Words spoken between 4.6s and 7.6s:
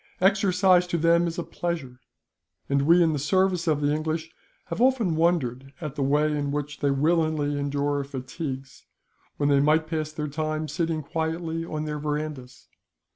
have often wondered at the way in which they willingly